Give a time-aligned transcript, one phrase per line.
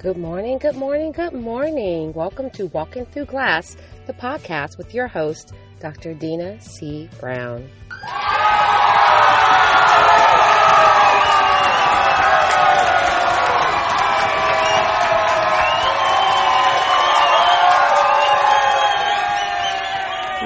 [0.00, 2.12] Good morning, good morning, good morning.
[2.12, 3.76] Welcome to Walking Through Glass,
[4.06, 6.14] the podcast with your host, Dr.
[6.14, 7.10] Dina C.
[7.18, 7.68] Brown.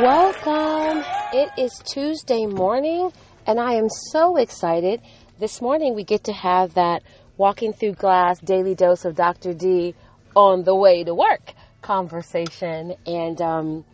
[0.00, 1.04] Welcome.
[1.34, 3.12] It is Tuesday morning,
[3.46, 5.02] and I am so excited.
[5.38, 7.02] This morning, we get to have that
[7.36, 9.54] walking through glass daily dose of Dr.
[9.54, 9.94] D
[10.34, 11.52] on the way to work
[11.82, 12.94] conversation.
[13.06, 13.84] And um,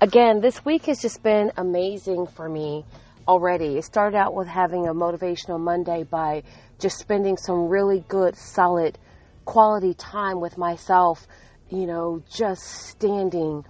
[0.00, 2.84] again, this week has just been amazing for me
[3.28, 3.78] already.
[3.78, 6.42] It started out with having a motivational Monday by
[6.78, 8.98] just spending some really good, solid,
[9.44, 11.26] quality time with myself,
[11.68, 13.64] you know, just standing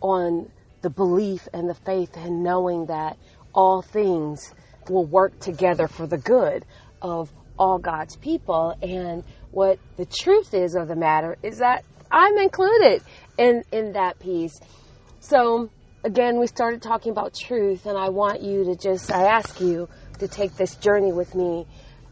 [0.00, 0.50] on
[0.82, 3.16] the belief and the faith and knowing that
[3.54, 4.54] all things
[4.88, 6.64] will work together for the good
[7.00, 7.30] of
[7.62, 8.74] all God's people.
[8.82, 13.04] And what the truth is of the matter is that I'm included
[13.38, 14.58] in, in that piece.
[15.20, 15.70] So
[16.02, 19.88] again, we started talking about truth and I want you to just, I ask you
[20.18, 21.66] to take this journey with me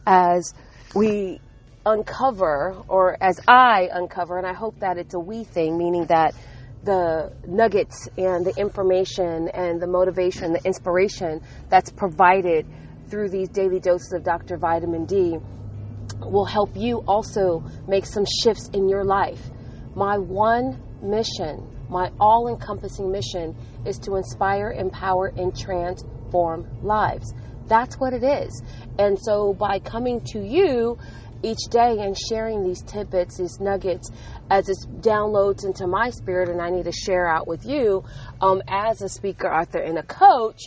[0.06, 0.54] as
[0.94, 1.40] we
[1.84, 6.34] uncover or as I uncover, and I hope that it's a we thing, meaning that
[6.84, 12.66] the nuggets and the information and the motivation, the inspiration that's provided
[13.10, 14.56] through these daily doses of Dr.
[14.56, 15.36] Vitamin D
[16.20, 19.40] will help you also make some shifts in your life.
[19.94, 27.34] My one mission, my all encompassing mission, is to inspire, empower, and transform lives.
[27.66, 28.62] That's what it is.
[28.98, 30.98] And so by coming to you
[31.42, 34.10] each day and sharing these tidbits, these nuggets,
[34.50, 38.04] as it downloads into my spirit, and I need to share out with you
[38.40, 40.60] um, as a speaker, author, and a coach,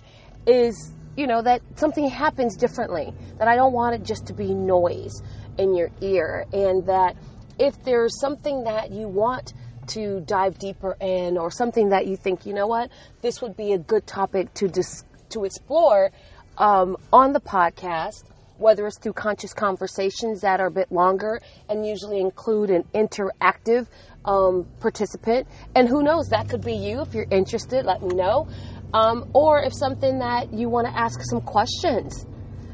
[0.48, 4.54] is you know, that something happens differently, that I don't want it just to be
[4.54, 5.22] noise
[5.58, 7.16] in your ear, and that
[7.60, 9.54] if there's something that you want
[9.88, 12.90] to dive deeper in, or something that you think, you know what,
[13.22, 16.12] this would be a good topic to dis- to explore
[16.58, 18.24] um, on the podcast,
[18.58, 23.88] whether it's through conscious conversations that are a bit longer and usually include an interactive
[24.26, 25.48] um, participant.
[25.76, 27.86] And who knows, that could be you if you're interested.
[27.86, 28.48] Let me know.
[28.94, 32.26] Um, or if something that you want to ask some questions,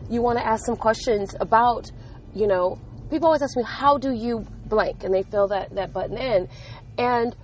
[0.10, 1.92] you want to ask some questions about,
[2.36, 2.78] you know,
[3.10, 5.04] people always ask me, how do you blank?
[5.04, 6.48] And they fill that, that button in.
[6.98, 7.36] And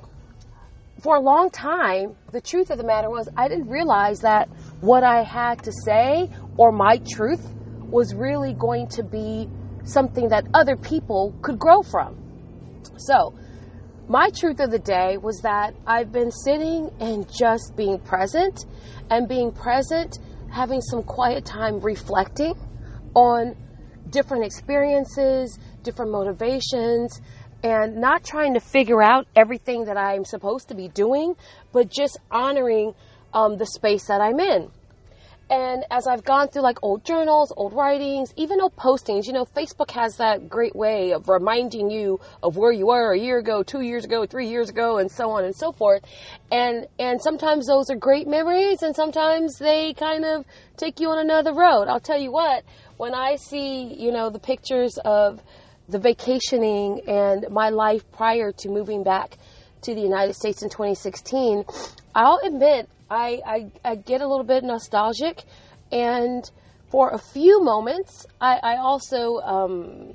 [1.02, 4.50] for a long time, the truth of the matter was, I didn't realize that
[4.82, 7.48] what I had to say or my truth
[7.90, 9.48] was really going to be
[9.84, 12.18] something that other people could grow from.
[12.98, 13.36] So,
[14.08, 18.66] my truth of the day was that I've been sitting and just being present
[19.10, 20.20] and being present,
[20.52, 22.54] having some quiet time reflecting
[23.16, 23.56] on
[24.10, 27.20] different experiences, different motivations,
[27.64, 31.36] and not trying to figure out everything that I'm supposed to be doing,
[31.72, 32.94] but just honoring
[33.34, 34.70] um, the space that I'm in.
[35.50, 39.46] And as I've gone through like old journals, old writings, even old postings, you know,
[39.46, 43.62] Facebook has that great way of reminding you of where you were a year ago,
[43.62, 46.04] two years ago, three years ago, and so on and so forth.
[46.52, 50.46] And, and sometimes those are great memories and sometimes they kind of
[50.78, 51.86] take you on another road.
[51.90, 52.64] I'll tell you what,
[52.98, 55.44] when I see, you know, the pictures of
[55.88, 59.38] the vacationing and my life prior to moving back
[59.84, 61.66] to the United States in 2016,
[62.16, 65.44] I'll admit I, I, I get a little bit nostalgic,
[65.92, 66.50] and
[66.90, 70.14] for a few moments, I, I also um,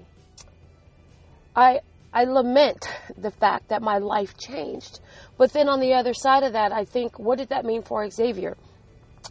[1.55, 1.81] I
[2.13, 5.01] I lament the fact that my life changed.
[5.39, 8.09] But then on the other side of that, I think, what did that mean for
[8.11, 8.57] Xavier?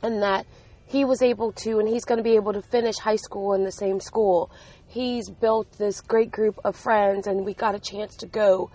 [0.01, 0.45] And that
[0.85, 3.63] he was able to, and he's going to be able to finish high school in
[3.63, 4.49] the same school.
[4.87, 8.71] He's built this great group of friends, and we got a chance to go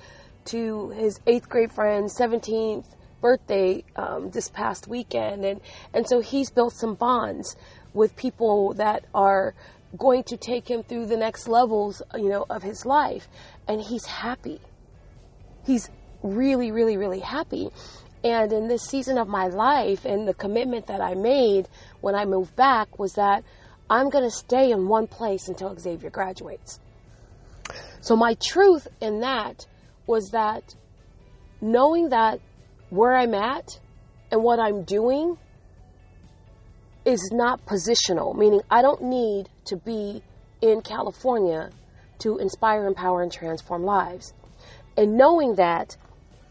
[0.47, 2.85] to his eighth grade friend's 17th
[3.25, 5.59] birthday um, this past weekend, and
[5.95, 7.57] and so he's built some bonds
[7.95, 9.55] with people that are
[9.97, 13.27] going to take him through the next levels, you know, of his life,
[13.67, 14.61] and he's happy.
[15.65, 15.89] He's
[16.23, 17.71] really, really, really happy.
[18.23, 21.67] And in this season of my life, and the commitment that I made
[22.03, 23.43] when I moved back was that
[23.89, 26.79] I'm going to stay in one place until Xavier graduates.
[28.03, 29.67] So my truth in that
[30.07, 30.75] was that
[31.63, 32.41] knowing that
[32.91, 33.81] where I'm at
[34.31, 35.39] and what I'm doing
[37.05, 40.23] is not positional, meaning I don't need to be
[40.61, 41.71] in California
[42.21, 44.33] to inspire, empower, and transform lives.
[44.97, 45.97] And knowing that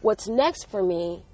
[0.02, 1.24] what's next for me,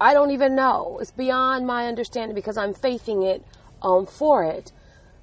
[0.00, 0.98] I don't even know.
[1.00, 3.44] It's beyond my understanding because I'm faithing it
[3.82, 4.72] um, for it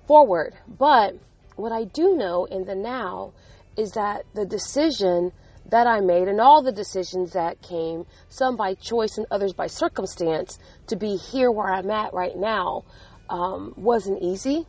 [0.06, 0.54] forward.
[0.68, 1.16] But
[1.56, 3.34] what I do know in the now
[3.76, 5.32] is that the decision
[5.70, 9.68] that I made and all the decisions that came, some by choice and others by
[9.68, 12.84] circumstance, to be here where I'm at right now,
[13.30, 14.66] um, wasn't easy.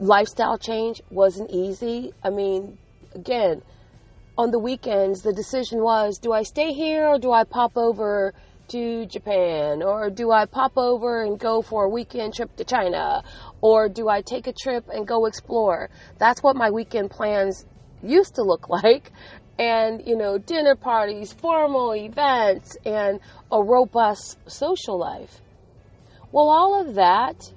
[0.00, 2.12] Lifestyle change wasn't easy.
[2.22, 2.78] I mean,
[3.14, 3.62] again,
[4.36, 8.32] on the weekends, the decision was do I stay here or do I pop over
[8.68, 9.82] to Japan?
[9.82, 13.24] Or do I pop over and go for a weekend trip to China?
[13.60, 15.90] Or do I take a trip and go explore?
[16.18, 17.66] That's what my weekend plans
[18.02, 19.12] used to look like.
[19.58, 23.18] And, you know, dinner parties, formal events, and
[23.50, 25.40] a robust social life.
[26.30, 27.52] Well, all of that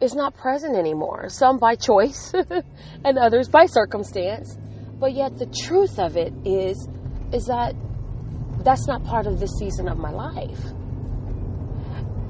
[0.00, 1.28] is not present anymore.
[1.28, 2.32] Some by choice
[3.04, 4.56] and others by circumstance.
[4.98, 6.88] But yet the truth of it is,
[7.32, 7.74] is that
[8.64, 10.60] that's not part of this season of my life.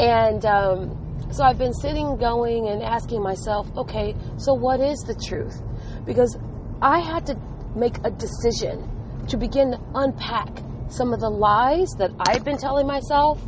[0.01, 5.15] And um, so I've been sitting, going, and asking myself, okay, so what is the
[5.15, 5.61] truth?
[6.05, 6.39] Because
[6.81, 7.35] I had to
[7.75, 10.49] make a decision to begin to unpack
[10.89, 13.41] some of the lies that I've been telling myself,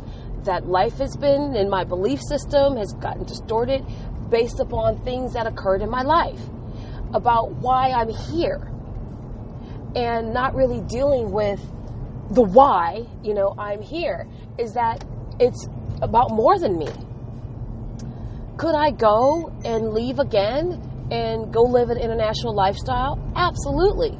[0.43, 3.83] that life has been, and my belief system has gotten distorted
[4.29, 6.39] based upon things that occurred in my life
[7.13, 8.71] about why I'm here
[9.95, 11.59] and not really dealing with
[12.31, 14.27] the why, you know, I'm here
[14.57, 15.03] is that
[15.39, 15.67] it's
[16.01, 16.89] about more than me.
[18.57, 23.19] Could I go and leave again and go live an international lifestyle?
[23.35, 24.17] Absolutely.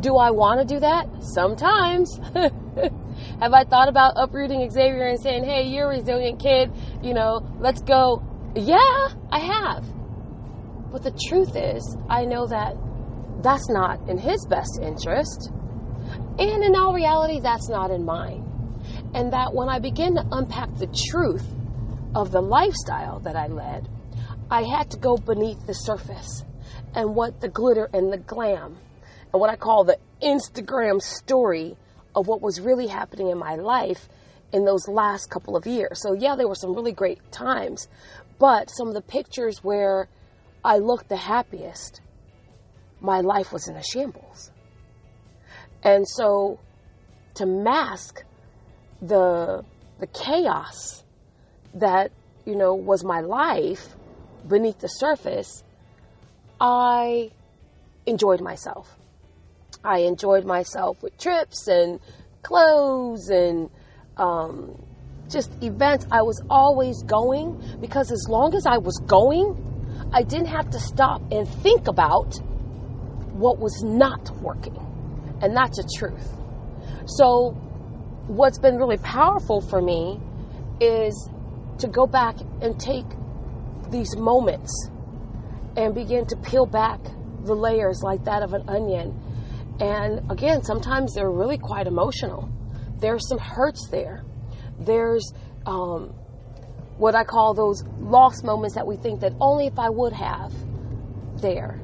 [0.00, 1.06] Do I want to do that?
[1.20, 2.18] Sometimes.
[3.40, 6.70] Have I thought about uprooting Xavier and saying, hey, you're a resilient kid,
[7.02, 8.22] you know, let's go?
[8.54, 9.84] Yeah, I have.
[10.90, 12.76] But the truth is, I know that
[13.42, 15.50] that's not in his best interest.
[16.38, 18.48] And in all reality, that's not in mine.
[19.14, 21.46] And that when I begin to unpack the truth
[22.14, 23.88] of the lifestyle that I led,
[24.52, 26.44] I had to go beneath the surface
[26.94, 28.76] and what the glitter and the glam
[29.32, 31.78] and what I call the Instagram story
[32.14, 34.10] of what was really happening in my life
[34.52, 36.02] in those last couple of years.
[36.02, 37.88] So, yeah, there were some really great times,
[38.38, 40.06] but some of the pictures where
[40.62, 42.02] I looked the happiest,
[43.00, 44.50] my life was in a shambles.
[45.82, 46.60] And so,
[47.36, 48.22] to mask
[49.00, 49.64] the
[49.98, 51.04] the chaos
[51.72, 52.12] that
[52.44, 53.96] you know was my life
[54.46, 55.62] beneath the surface,
[56.60, 57.30] I
[58.06, 58.96] enjoyed myself.
[59.84, 62.00] I enjoyed myself with trips and
[62.42, 63.70] clothes and
[64.16, 64.80] um,
[65.28, 66.06] just events.
[66.10, 69.56] I was always going because as long as I was going,
[70.12, 72.36] I didn't have to stop and think about
[73.32, 74.78] what was not working.
[75.40, 76.28] And that's a truth.
[77.06, 77.50] So,
[78.28, 80.20] what's been really powerful for me
[80.80, 81.28] is
[81.78, 83.06] to go back and take
[83.92, 84.90] these moments
[85.76, 87.00] and begin to peel back
[87.44, 89.18] the layers like that of an onion.
[89.80, 92.50] And again, sometimes they're really quite emotional.
[92.98, 94.24] There's some hurts there.
[94.78, 95.32] There's
[95.66, 96.14] um,
[96.96, 100.52] what I call those lost moments that we think that only if I would have
[101.40, 101.80] there.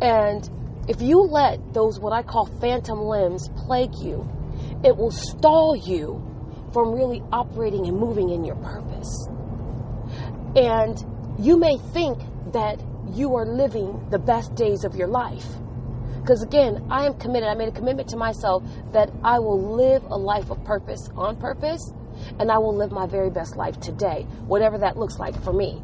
[0.00, 0.48] And
[0.88, 4.28] if you let those what I call phantom limbs plague you,
[4.82, 6.26] it will stall you
[6.72, 9.28] from really operating and moving in your purpose.
[10.56, 10.98] And
[11.40, 12.18] you may think
[12.52, 12.78] that
[13.14, 15.46] you are living the best days of your life.
[16.20, 17.48] Because again, I am committed.
[17.48, 21.36] I made a commitment to myself that I will live a life of purpose on
[21.36, 21.80] purpose,
[22.38, 25.82] and I will live my very best life today, whatever that looks like for me.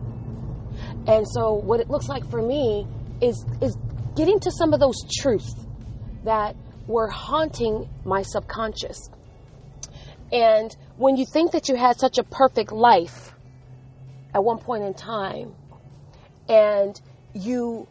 [1.07, 2.87] And so, what it looks like for me
[3.23, 3.79] is is
[4.15, 5.55] getting to some of those truths
[6.25, 6.55] that
[6.87, 9.09] were haunting my subconscious.
[10.31, 13.36] And when you think that you had such a perfect life
[14.37, 15.55] at one point in time,
[16.47, 17.01] and
[17.33, 17.89] you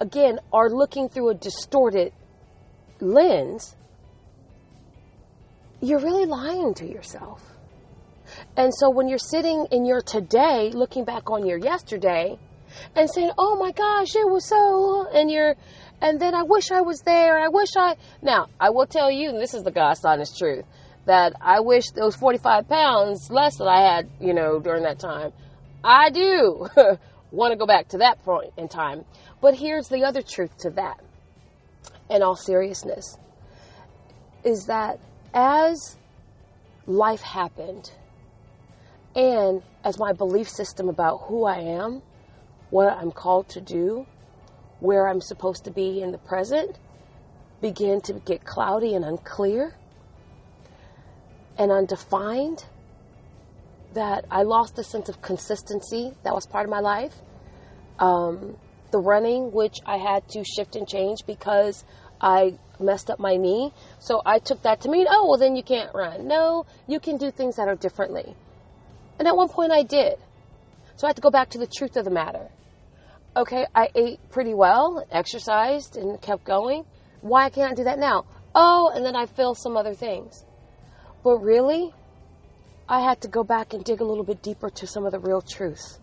[0.00, 2.10] again are looking through a distorted
[3.00, 3.76] lens,
[5.82, 7.42] you're really lying to yourself.
[8.56, 12.38] And so when you're sitting in your today, looking back on your yesterday,
[12.96, 15.54] and saying, "Oh my gosh, it was so," and you're,
[16.00, 17.38] and then I wish I was there.
[17.38, 17.96] I wish I.
[18.22, 20.64] Now I will tell you, and this is the God's honest truth,
[21.04, 25.34] that I wish those 45 pounds less that I had, you know, during that time.
[25.84, 26.66] I do
[27.30, 29.04] want to go back to that point in time.
[29.42, 30.98] But here's the other truth to that,
[32.08, 33.18] in all seriousness,
[34.42, 34.98] is that
[35.34, 35.98] as
[36.86, 37.92] life happened,
[39.14, 42.00] and as my belief system about who I am,
[42.70, 44.06] what I'm called to do,
[44.80, 46.78] where I'm supposed to be in the present,
[47.60, 49.74] began to get cloudy and unclear
[51.58, 52.64] and undefined,
[53.94, 57.14] that I lost the sense of consistency that was part of my life
[57.98, 58.56] um,
[58.90, 61.84] the running, which I had to shift and change because
[62.20, 63.72] I messed up my knee.
[63.98, 66.26] So I took that to mean, oh, well, then you can't run.
[66.26, 68.34] No, you can do things that are differently.
[69.18, 70.18] And at one point I did.
[70.96, 72.48] So I had to go back to the truth of the matter.
[73.36, 76.84] Okay, I ate pretty well, exercised, and kept going.
[77.20, 78.26] Why can't I do that now?
[78.54, 80.44] Oh, and then I feel some other things.
[81.24, 81.92] But really,
[82.86, 85.18] I had to go back and dig a little bit deeper to some of the
[85.18, 85.98] real truths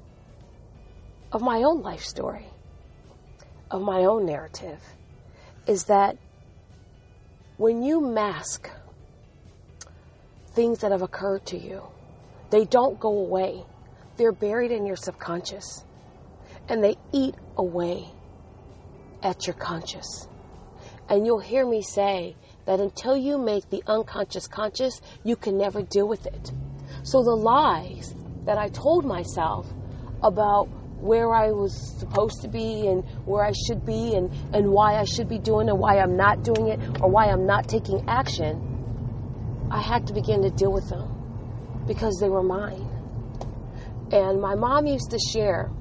[1.32, 2.48] of my own life story,
[3.70, 4.82] of my own narrative,
[5.68, 6.18] is that
[7.58, 8.68] when you mask
[10.48, 11.84] things that have occurred to you,
[12.50, 13.64] they don't go away.
[14.18, 15.86] They're buried in your subconscious
[16.68, 18.08] and they eat away
[19.22, 20.28] at your conscious.
[21.08, 22.36] And you'll hear me say
[22.66, 26.52] that until you make the unconscious conscious, you can never deal with it.
[27.04, 28.16] So the lies
[28.46, 29.68] that I told myself
[30.24, 30.70] about
[31.02, 35.06] where I was supposed to be and where I should be and, and why I
[35.06, 39.68] should be doing and why I'm not doing it or why I'm not taking action,
[39.72, 42.88] I had to begin to deal with them because they were mine.
[44.12, 45.72] And my mom used to share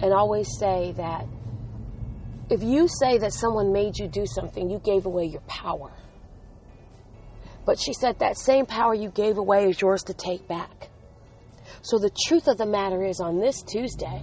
[0.00, 1.26] and always say that
[2.50, 5.92] if you say that someone made you do something, you gave away your power.
[7.64, 10.88] But she said that same power you gave away is yours to take back.
[11.82, 14.22] So the truth of the matter is on this Tuesday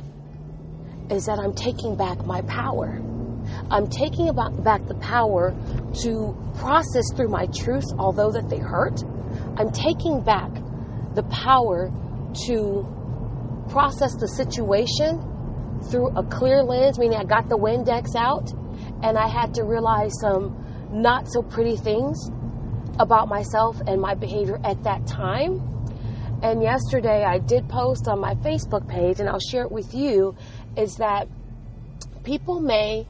[1.09, 3.01] is that I'm taking back my power.
[3.71, 5.55] I'm taking about back the power
[6.03, 9.01] to process through my truths, although that they hurt.
[9.57, 10.51] I'm taking back
[11.15, 11.91] the power
[12.45, 15.25] to process the situation
[15.89, 18.51] through a clear lens, meaning I got the Windex out
[19.03, 22.29] and I had to realize some not so pretty things
[22.99, 25.61] about myself and my behavior at that time.
[26.43, 30.35] And yesterday I did post on my Facebook page, and I'll share it with you,
[30.77, 31.27] is that
[32.23, 33.07] people may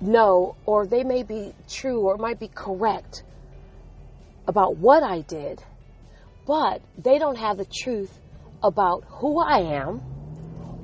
[0.00, 3.22] know or they may be true or might be correct
[4.46, 5.62] about what I did,
[6.46, 8.20] but they don't have the truth
[8.62, 10.02] about who I am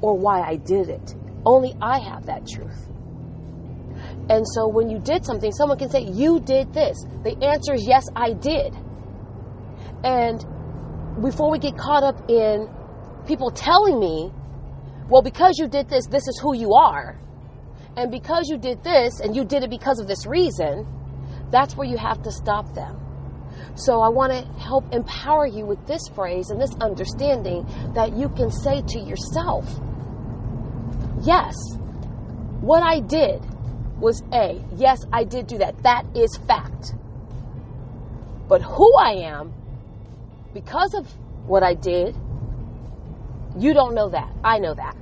[0.00, 1.14] or why I did it.
[1.44, 2.88] Only I have that truth.
[4.28, 7.02] And so when you did something, someone can say, You did this.
[7.24, 8.74] The answer is yes, I did.
[10.04, 10.44] And
[11.22, 12.68] before we get caught up in
[13.26, 14.30] people telling me,
[15.08, 17.18] Well, because you did this, this is who you are.
[17.96, 20.86] And because you did this and you did it because of this reason,
[21.50, 23.00] that's where you have to stop them.
[23.74, 28.28] So I want to help empower you with this phrase and this understanding that you
[28.28, 29.64] can say to yourself,
[31.22, 31.54] Yes,
[32.60, 33.42] what I did
[34.00, 34.62] was A.
[34.76, 35.82] Yes, I did do that.
[35.82, 36.94] That is fact.
[38.48, 39.52] But who I am,
[40.54, 41.06] because of
[41.46, 42.16] what I did,
[43.58, 44.30] you don't know that.
[44.44, 44.96] I know that.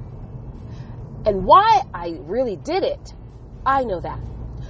[1.27, 3.15] And why I really did it,
[3.65, 4.21] I know that.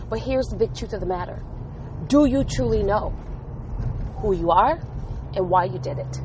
[0.09, 1.42] But here's the big truth of the matter
[2.06, 3.11] Do you truly know
[4.18, 4.78] who you are
[5.35, 6.21] and why you did it?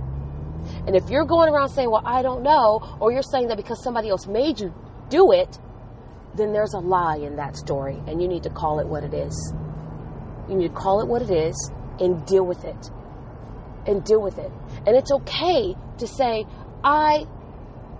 [0.87, 3.83] And if you're going around saying, Well, I don't know, or you're saying that because
[3.83, 4.73] somebody else made you
[5.09, 5.59] do it,
[6.35, 9.13] then there's a lie in that story, and you need to call it what it
[9.13, 9.53] is.
[10.49, 12.89] You need to call it what it is and deal with it.
[13.85, 14.51] And deal with it.
[14.85, 16.45] And it's okay to say,
[16.83, 17.25] I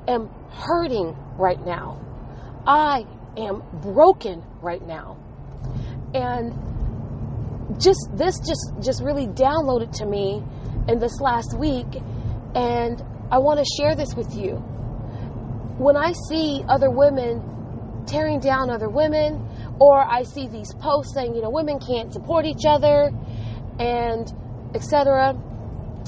[0.08, 2.00] am hurting right now.
[2.66, 3.06] I
[3.38, 5.18] am broken right now.
[6.14, 6.54] And
[7.80, 10.44] just this just just really downloaded to me
[10.90, 11.88] in this last week
[12.54, 14.56] and I want to share this with you.
[15.78, 17.61] When I see other women
[18.12, 19.48] tearing down other women,
[19.80, 23.10] or I see these posts saying, you know, women can't support each other,
[23.80, 24.32] and
[24.76, 25.34] etc.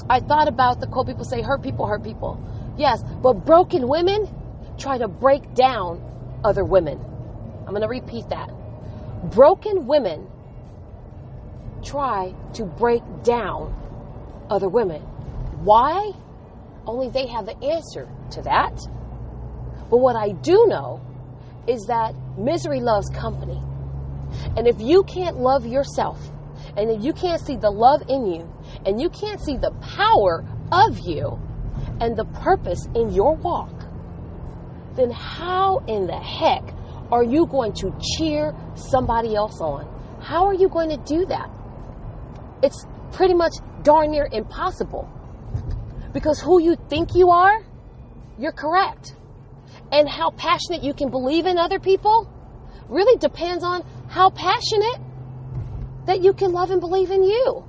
[0.08, 2.38] I thought about the quote people say, hurt people hurt people.
[2.76, 4.28] Yes, but broken women
[4.78, 6.02] try to break down
[6.44, 7.00] other women.
[7.66, 8.50] I'm going to repeat that.
[9.30, 10.28] Broken women
[11.82, 13.74] try to break down
[14.50, 15.00] other women.
[15.62, 16.12] Why?
[16.86, 18.76] Only they have the answer to that.
[19.88, 21.00] But what I do know
[21.68, 23.60] is that misery loves company.
[24.56, 26.18] And if you can't love yourself,
[26.76, 28.52] and if you can't see the love in you,
[28.84, 31.38] and you can't see the power of you
[32.00, 33.72] and the purpose in your walk,
[34.96, 36.62] then how in the heck
[37.10, 39.88] are you going to cheer somebody else on?
[40.20, 41.50] How are you going to do that?
[42.62, 45.08] It's pretty much darn near impossible.
[46.12, 47.60] Because who you think you are,
[48.38, 49.14] you're correct
[49.92, 52.30] and how passionate you can believe in other people
[52.88, 55.00] really depends on how passionate
[56.06, 57.64] that you can love and believe in you.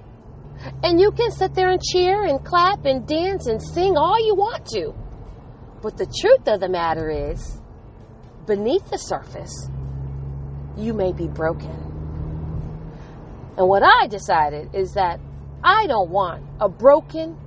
[0.83, 4.35] And you can sit there and cheer and clap and dance and sing all you
[4.35, 4.93] want to.
[5.81, 7.59] But the truth of the matter is,
[8.45, 9.69] beneath the surface,
[10.77, 11.85] you may be broken.
[13.57, 15.19] And what I decided is that
[15.63, 17.37] I don't want a broken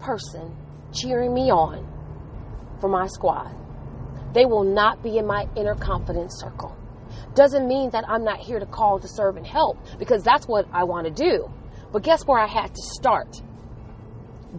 [0.00, 0.56] person
[0.92, 1.86] cheering me on
[2.80, 3.57] for my squad.
[4.34, 6.76] They will not be in my inner confidence circle.
[7.34, 10.66] Doesn't mean that I'm not here to call to serve and help because that's what
[10.72, 11.50] I want to do.
[11.92, 13.40] But guess where I had to start?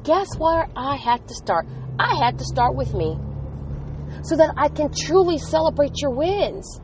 [0.04, 1.68] Guess where I had to start?
[2.00, 3.18] I had to start with me
[4.24, 6.80] so that I can truly celebrate your wins.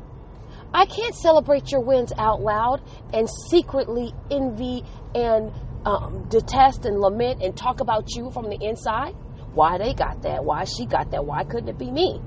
[0.73, 2.81] I can't celebrate your wins out loud
[3.13, 5.51] and secretly envy and
[5.85, 9.13] um, detest and lament and talk about you from the inside.
[9.53, 10.43] Why they got that?
[10.43, 11.25] Why she got that?
[11.25, 12.19] Why couldn't it be me?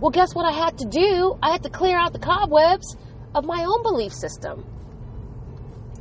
[0.00, 1.38] Well, guess what I had to do?
[1.42, 2.96] I had to clear out the cobwebs
[3.34, 4.64] of my own belief system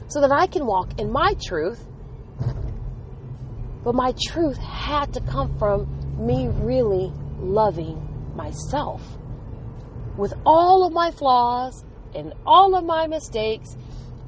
[0.07, 1.85] so that I can walk in my truth.
[3.83, 9.01] But my truth had to come from me really loving myself
[10.17, 11.83] with all of my flaws
[12.13, 13.75] and all of my mistakes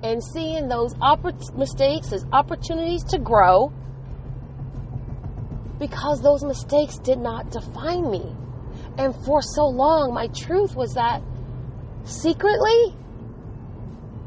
[0.04, 3.72] and seeing those oppor- mistakes as opportunities to grow
[5.80, 8.36] because those mistakes did not define me.
[8.98, 11.22] And for so long, my truth was that
[12.04, 12.96] secretly,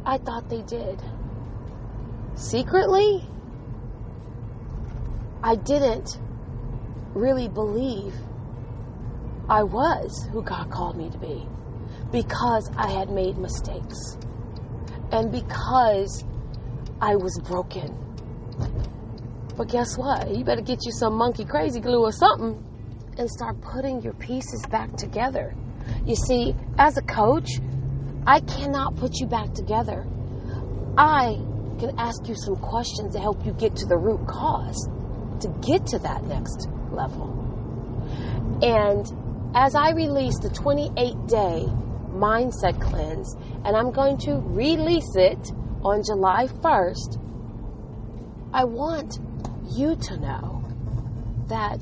[0.07, 1.03] I thought they did.
[2.37, 3.27] Secretly,
[5.43, 6.21] I didn't
[7.15, 8.15] really believe
[9.49, 11.47] I was who God called me to be
[12.13, 14.17] because I had made mistakes
[15.11, 16.25] and because
[17.01, 17.97] I was broken.
[19.57, 20.31] But guess what?
[20.31, 22.65] You better get you some monkey crazy glue or something
[23.19, 25.55] and start putting your pieces back together.
[26.07, 27.51] You see, as a coach,
[28.27, 30.07] I cannot put you back together.
[30.97, 31.39] I
[31.79, 34.89] can ask you some questions to help you get to the root cause
[35.41, 37.37] to get to that next level.
[38.63, 39.07] And
[39.55, 41.67] as I release the 28 day
[42.13, 45.53] mindset cleanse, and I'm going to release it
[45.83, 47.19] on July 1st,
[48.53, 49.19] I want
[49.71, 50.65] you to know
[51.49, 51.81] that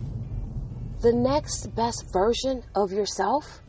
[1.00, 3.60] the next best version of yourself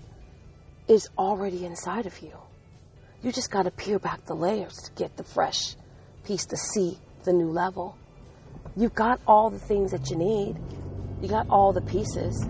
[0.88, 2.36] is already inside of you.
[3.22, 5.76] You just got to peel back the layers to get the fresh
[6.24, 7.96] piece to see the new level.
[8.76, 10.56] You've got all the things that you need.
[11.22, 12.48] You got all the pieces.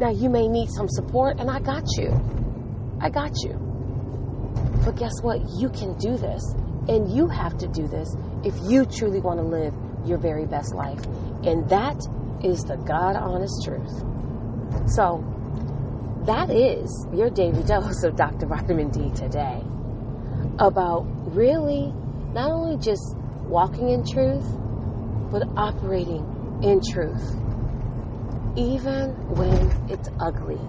[0.00, 2.10] Now, you may need some support, and I got you.
[3.00, 3.52] I got you.
[4.84, 5.40] But guess what?
[5.58, 6.42] You can do this.
[6.88, 8.08] And you have to do this
[8.42, 9.74] if you truly want to live
[10.06, 11.04] your very best life.
[11.44, 12.00] And that
[12.44, 14.02] is the God honest truth.
[14.86, 15.24] So,
[16.26, 18.46] that is your daily dose of Dr.
[18.46, 19.62] Vitamin D today
[20.58, 21.92] about really
[22.32, 24.46] not only just walking in truth,
[25.30, 26.24] but operating
[26.62, 27.42] in truth
[28.56, 30.60] even when it's ugly.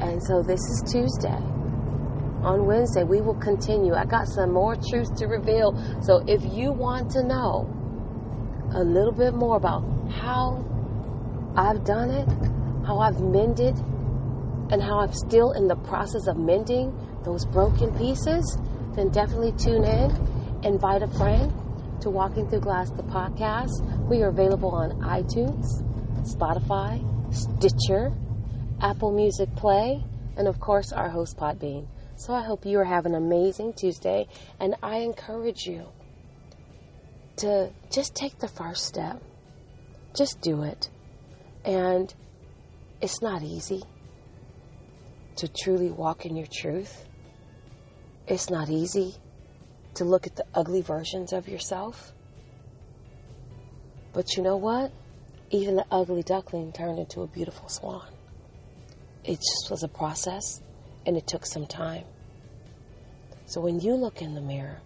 [0.00, 1.40] And so this is Tuesday.
[2.42, 3.94] On Wednesday, we will continue.
[3.94, 5.76] I got some more truths to reveal.
[6.02, 7.68] So if you want to know
[8.74, 10.64] a little bit more about how
[11.56, 12.28] I've done it,
[12.86, 13.76] how I've mended,
[14.70, 18.58] and how I'm still in the process of mending those broken pieces,
[18.94, 20.60] then definitely tune in.
[20.62, 21.52] Invite a friend
[22.02, 23.82] to Walking Through Glass, the podcast.
[24.08, 25.66] We are available on iTunes,
[26.22, 27.02] Spotify,
[27.34, 28.12] Stitcher,
[28.80, 30.04] Apple Music Play,
[30.36, 31.86] and of course our host Podbean.
[32.16, 34.28] So I hope you are having an amazing Tuesday,
[34.60, 35.86] and I encourage you
[37.36, 39.20] to just take the first step.
[40.14, 40.90] Just do it.
[41.64, 42.12] And
[43.00, 43.82] it's not easy
[45.36, 47.06] to truly walk in your truth.
[48.26, 49.14] It's not easy
[49.94, 52.12] to look at the ugly versions of yourself.
[54.12, 54.92] But you know what?
[55.50, 58.06] even the ugly duckling turned into a beautiful swan.
[59.24, 60.62] It just was a process
[61.04, 62.04] and it took some time.
[63.46, 64.80] So when you look in the mirror,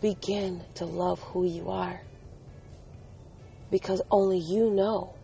[0.00, 2.00] begin to love who you are.
[3.70, 5.14] Because only you know,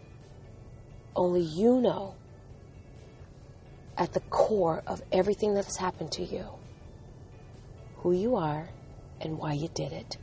[1.14, 2.14] only you know
[3.96, 6.46] at the core of everything that has happened to you
[7.98, 8.68] who you are
[9.20, 10.16] and why you did it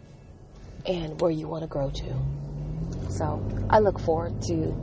[0.85, 3.09] and where you want to grow to.
[3.09, 4.75] So I look forward to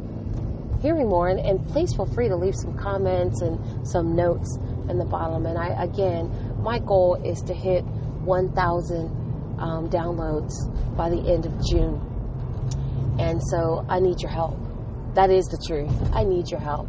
[0.80, 1.28] hearing more.
[1.28, 5.46] And, and please feel free to leave some comments and some notes in the bottom.
[5.46, 6.30] And I, again,
[6.62, 10.52] my goal is to hit 1,000 um, downloads
[10.96, 12.00] by the end of June.
[13.18, 14.58] And so I need your help.
[15.16, 15.90] That is the truth.
[16.12, 16.88] I need your help.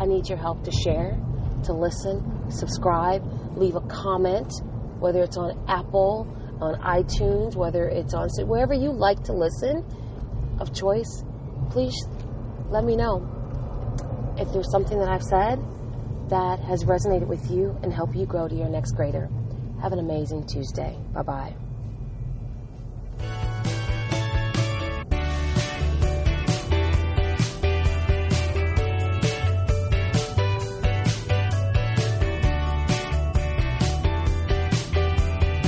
[0.00, 1.16] I need your help to share,
[1.62, 3.22] to listen, subscribe,
[3.56, 4.52] leave a comment,
[4.98, 6.26] whether it's on Apple,
[6.60, 9.84] on iTunes, whether it's on wherever you like to listen
[10.58, 11.22] of choice,
[11.70, 11.94] please
[12.68, 13.22] let me know.
[14.36, 15.60] If there's something that I've said
[16.30, 19.28] that has resonated with you and help you grow to your next grader.
[19.80, 20.98] Have an amazing Tuesday.
[21.14, 21.67] Bye bye.